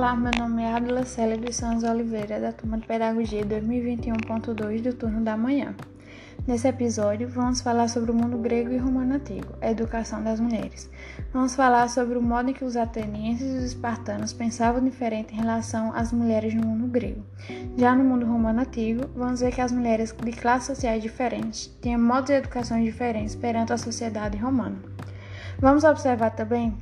[0.00, 4.94] Olá, meu nome é Adela Célia dos Santos Oliveira, da turma de Pedagogia 2021.2 do
[4.94, 5.74] turno da manhã.
[6.48, 10.90] Nesse episódio, vamos falar sobre o mundo grego e romano antigo, a educação das mulheres.
[11.34, 15.36] Vamos falar sobre o modo em que os atenienses e os espartanos pensavam diferente em
[15.36, 17.22] relação às mulheres no mundo grego.
[17.76, 22.00] Já no mundo romano antigo, vamos ver que as mulheres de classes sociais diferentes tinham
[22.00, 24.76] modos de educação diferentes perante a sociedade romana.
[25.58, 26.74] Vamos observar também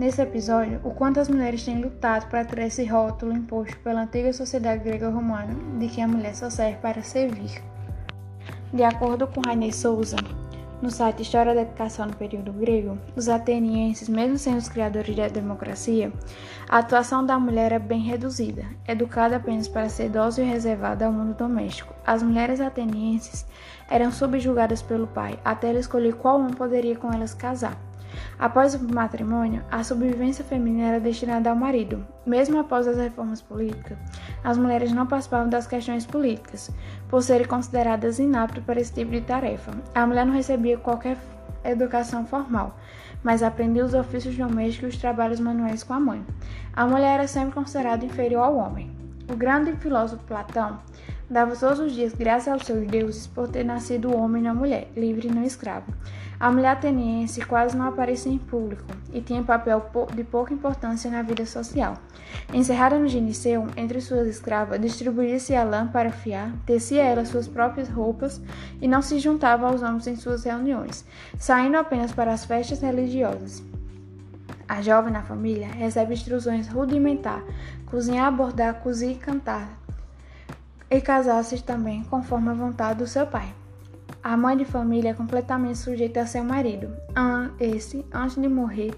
[0.00, 4.32] Nesse episódio, o quanto as mulheres têm lutado para ter esse rótulo imposto pela antiga
[4.32, 7.62] sociedade grega-romana de que a mulher só serve para servir.
[8.72, 10.16] De acordo com Rainer Souza,
[10.80, 15.28] no site História da Educação no Período Grego, os atenienses, mesmo sendo os criadores da
[15.28, 16.10] democracia,
[16.66, 21.12] a atuação da mulher é bem reduzida, educada apenas para ser dócil e reservada ao
[21.12, 21.92] mundo doméstico.
[22.06, 23.44] As mulheres atenienses
[23.86, 27.89] eram subjugadas pelo pai até ele escolher qual homem poderia com elas casar.
[28.38, 32.06] Após o matrimônio, a sobrevivência feminina era destinada ao marido.
[32.26, 33.98] Mesmo após as reformas políticas,
[34.42, 36.70] as mulheres não participavam das questões políticas,
[37.08, 39.72] por serem consideradas inaptas para esse tipo de tarefa.
[39.94, 41.18] A mulher não recebia qualquer
[41.64, 42.78] educação formal,
[43.22, 46.24] mas aprendia os ofícios domésticos e os trabalhos manuais com a mãe.
[46.72, 48.90] A mulher era sempre considerada inferior ao homem.
[49.28, 50.80] O grande filósofo Platão
[51.30, 54.88] dava todos os dias graças aos seus deuses por ter nascido homem e não mulher,
[54.96, 55.92] livre e não escravo.
[56.40, 61.22] A mulher ateniense quase não aparecia em público e tinha papel de pouca importância na
[61.22, 61.98] vida social.
[62.52, 67.88] Encerrada no gineceu, entre suas escravas, distribuía-se a lã para fiar, tecia ela suas próprias
[67.88, 68.40] roupas
[68.80, 71.04] e não se juntava aos homens em suas reuniões,
[71.38, 73.62] saindo apenas para as festas religiosas.
[74.66, 77.42] A jovem na família recebe instruções rudimentar,
[77.86, 79.79] cozinhar, bordar, cozir e cantar,
[80.90, 83.54] e casar-se também conforme a vontade do seu pai.
[84.22, 86.90] A mãe de família é completamente sujeita a seu marido.
[87.58, 88.92] Esse, antes de morrer,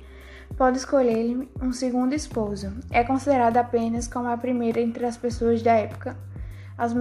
[0.57, 2.73] pode escolher um segundo esposo.
[2.91, 6.17] É considerada apenas como a primeira entre as pessoas da época.
[6.77, 6.93] As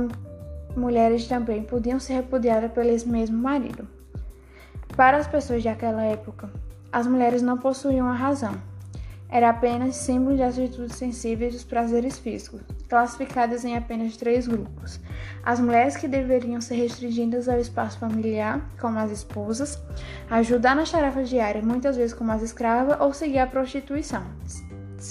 [0.75, 3.87] mulheres também podiam ser repudiadas pelo mesmo marido.
[4.95, 6.49] Para as pessoas daquela época,
[6.91, 8.70] as mulheres não possuíam a razão
[9.31, 14.99] era apenas símbolo de atitudes sensíveis dos prazeres físicos, classificadas em apenas três grupos:
[15.41, 19.81] as mulheres que deveriam ser restringidas ao espaço familiar, como as esposas,
[20.29, 24.23] ajudar nas tarefas diárias, muitas vezes como as escravas, ou seguir a prostituição,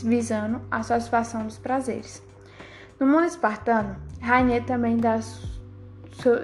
[0.04, 2.22] visando a satisfação dos prazeres.
[3.00, 5.18] No mundo espartano, Rainer também dá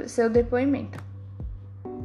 [0.06, 0.98] seu depoimento.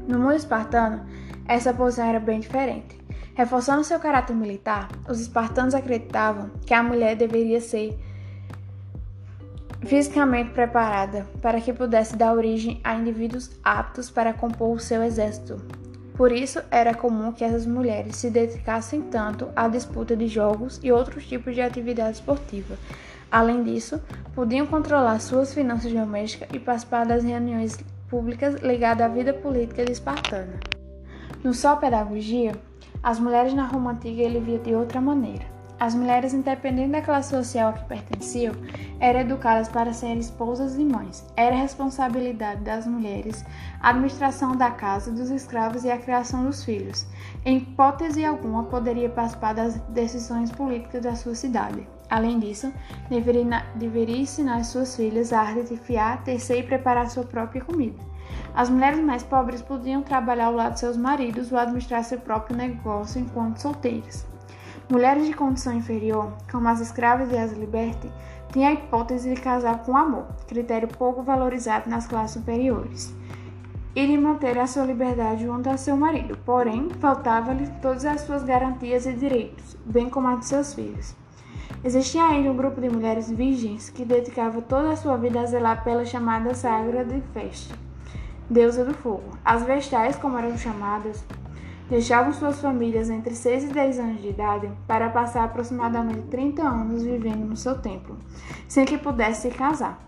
[0.06, 1.06] No mundo espartano,
[1.48, 3.01] essa posição era bem diferente.
[3.42, 7.98] Reforçando seu caráter militar, os espartanos acreditavam que a mulher deveria ser
[9.84, 15.60] fisicamente preparada para que pudesse dar origem a indivíduos aptos para compor o seu exército.
[16.16, 20.92] Por isso, era comum que essas mulheres se dedicassem tanto à disputa de jogos e
[20.92, 22.78] outros tipos de atividade esportiva.
[23.32, 24.00] Além disso,
[24.36, 30.60] podiam controlar suas finanças domésticas e participar das reuniões públicas ligadas à vida política espartana.
[31.44, 32.52] No Só Pedagogia,
[33.04, 35.46] as mulheres na Roma antiga ele via de outra maneira.
[35.80, 38.54] As mulheres, independente da classe social a que pertenciam,
[39.00, 41.26] eram educadas para serem esposas e mães.
[41.36, 43.44] Era responsabilidade das mulheres
[43.80, 47.08] a administração da casa, dos escravos e a criação dos filhos.
[47.44, 51.88] Em hipótese alguma, poderia participar das decisões políticas da sua cidade.
[52.12, 52.72] Além disso,
[53.10, 58.11] deveria, deveria ensinar suas filhas a arte de fiar, tecer e preparar sua própria comida.
[58.54, 62.58] As mulheres mais pobres podiam trabalhar ao lado de seus maridos ou administrar seu próprio
[62.58, 64.28] negócio enquanto solteiras.
[64.90, 68.12] Mulheres de condição inferior, como as escravas e as libertas,
[68.52, 73.16] tinham a hipótese de casar com amor, critério pouco valorizado nas classes superiores,
[73.96, 78.44] e de manter a sua liberdade junto a seu marido, porém, faltava-lhe todas as suas
[78.44, 81.16] garantias e direitos, bem como a de seus filhos.
[81.86, 85.86] Existia ainda um grupo de mulheres virgens que dedicava toda a sua vida a zelar
[85.86, 87.91] pela chamada Sagra de Festa
[88.52, 89.24] deusa do fogo.
[89.46, 91.24] As vestais, como eram chamadas,
[91.90, 97.02] deixavam suas famílias entre 6 e 10 anos de idade para passar aproximadamente 30 anos
[97.02, 98.18] vivendo no seu templo,
[98.68, 100.00] sem que pudesse se casar.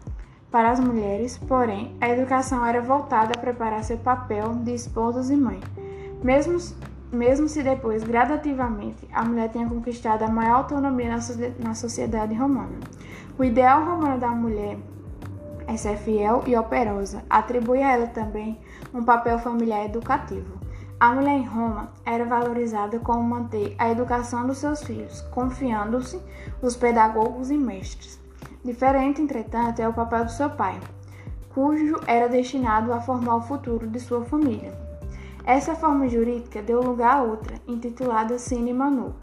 [0.52, 5.36] Para as mulheres, porém, a educação era voltada a preparar seu papel de esposas e
[5.36, 5.60] mãe.
[6.22, 6.58] Mesmo,
[7.12, 11.18] mesmo se depois, gradativamente, a mulher tenha conquistado a maior autonomia
[11.60, 12.78] na sociedade romana.
[13.38, 14.78] O ideal romano da mulher
[15.74, 17.24] essa é fiel e operosa.
[17.28, 18.60] Atribui a ela também
[18.94, 20.60] um papel familiar educativo.
[21.00, 26.22] A mulher em Roma era valorizada como manter a educação dos seus filhos, confiando-se
[26.62, 28.20] os pedagogos e mestres.
[28.64, 30.80] Diferente, entretanto, é o papel do seu pai,
[31.54, 34.72] cujo era destinado a formar o futuro de sua família.
[35.44, 39.14] Essa forma jurídica deu lugar a outra, intitulada Sine Manu,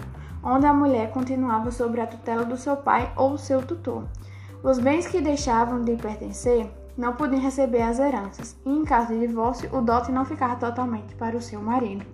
[0.42, 4.04] onde a mulher continuava sob a tutela do seu pai ou seu tutor.
[4.62, 9.26] Os bens que deixavam de pertencer não podiam receber as heranças, e em caso de
[9.26, 12.04] divórcio, o dote não ficava totalmente para o seu marido.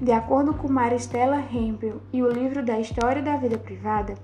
[0.00, 4.14] De acordo com Maristela Hempel e o livro da História da Vida Privada,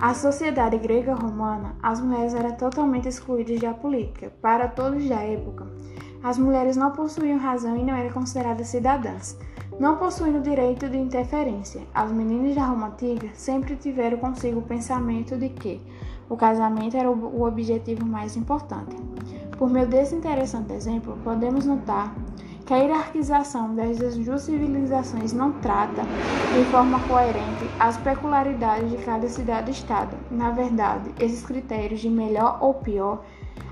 [0.00, 4.32] a sociedade grega romana, as mulheres eram totalmente excluídas da política.
[4.40, 5.66] Para todos da época,
[6.22, 9.38] as mulheres não possuíam razão e não eram consideradas cidadãs,
[9.78, 11.82] não possuindo direito de interferência.
[11.94, 15.80] As meninas da Roma antiga sempre tiveram consigo o pensamento de que
[16.28, 18.96] o casamento era o objetivo mais importante.
[19.56, 22.14] Por meio desse interessante exemplo, podemos notar
[22.66, 29.26] que a hierarquização das duas civilizações não trata de forma coerente as peculiaridades de cada
[29.26, 30.14] cidade-estado.
[30.30, 33.24] Na verdade, esses critérios de melhor ou pior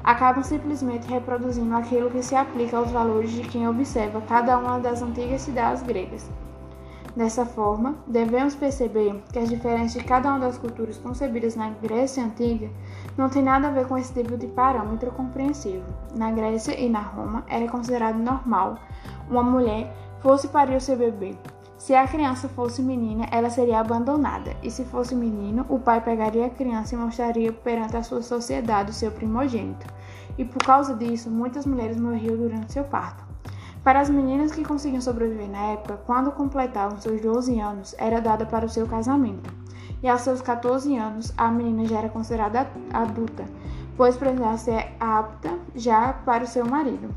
[0.06, 5.03] acabam simplesmente reproduzindo aquilo que se aplica aos valores de quem observa cada uma das
[5.03, 6.31] antigas cidades gregas.
[7.17, 12.23] Dessa forma, devemos perceber que as diferenças de cada uma das culturas concebidas na Grécia
[12.23, 12.70] Antiga
[13.17, 15.82] não tem nada a ver com esse tipo de parâmetro compreensível.
[16.14, 18.79] Na Grécia e na Roma, era considerado normal
[19.29, 21.35] uma mulher fosse parir o seu bebê.
[21.79, 26.47] Se a criança fosse menina, ela seria abandonada, e se fosse menino, o pai pegaria
[26.47, 29.95] a criança e mostraria perante a sua sociedade o seu primogênito.
[30.38, 33.25] E por causa disso, muitas mulheres morriam durante seu parto.
[33.83, 38.44] Para as meninas que conseguiam sobreviver na época, quando completavam seus 12 anos, era dada
[38.44, 39.49] para o seu casamento.
[40.03, 43.44] E aos seus 14 anos, a menina já era considerada adulta,
[43.97, 47.15] pois precisava ser apta já para o seu marido.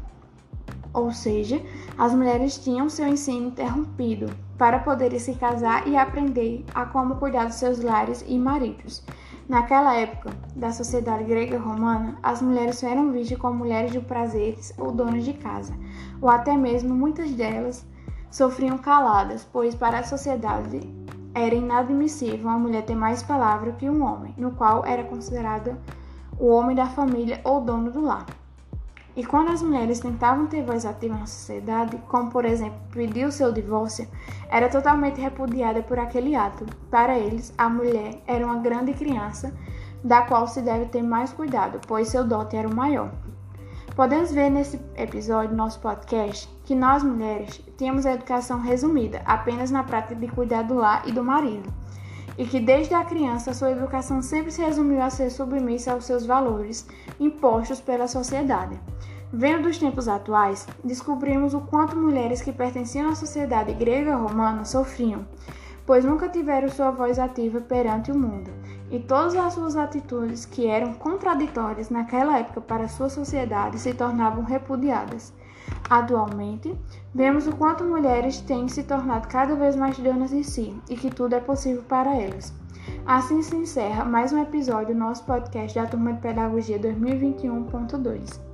[0.93, 1.61] Ou seja,
[1.97, 4.27] as mulheres tinham seu ensino interrompido
[4.57, 9.03] para poderem se casar e aprender a como cuidar dos seus lares e maridos.
[9.49, 14.91] Naquela época da sociedade grega romana, as mulheres eram vistas como mulheres de prazeres ou
[14.91, 15.73] donas de casa,
[16.21, 17.83] ou até mesmo muitas delas
[18.29, 20.81] sofriam caladas, pois para a sociedade
[21.33, 25.75] era inadmissível uma mulher ter mais palavra que um homem, no qual era considerado
[26.37, 28.27] o homem da família ou dono do lar.
[29.15, 33.31] E quando as mulheres tentavam ter voz ativa na sociedade, como por exemplo pedir o
[33.31, 34.07] seu divórcio,
[34.49, 36.65] era totalmente repudiada por aquele ato.
[36.89, 39.53] Para eles, a mulher era uma grande criança
[40.03, 43.11] da qual se deve ter mais cuidado, pois seu dote era o maior.
[43.95, 49.71] Podemos ver nesse episódio do nosso podcast que nós mulheres tínhamos a educação resumida apenas
[49.71, 51.69] na prática de cuidar do lar e do marido,
[52.39, 56.25] e que desde a criança sua educação sempre se resumiu a ser submissa aos seus
[56.25, 56.87] valores
[57.19, 58.79] impostos pela sociedade.
[59.31, 65.27] Vendo dos tempos atuais, descobrimos o quanto mulheres que pertenciam à sociedade grega romana sofriam,
[65.85, 68.49] pois nunca tiveram sua voz ativa perante o mundo,
[68.89, 74.45] e todas as suas atitudes que eram contraditórias naquela época para sua sociedade se tornavam
[74.45, 75.33] repudiadas.
[75.87, 76.75] Atualmente,
[77.13, 81.09] vemos o quanto mulheres têm se tornado cada vez mais donas de si e que
[81.09, 82.53] tudo é possível para elas.
[83.05, 88.48] Assim se encerra mais um episódio do nosso podcast da Turma de Pedagogia 2021.2.